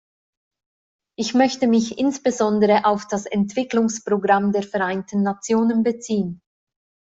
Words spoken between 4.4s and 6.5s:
der Vereinten Nationen beziehen.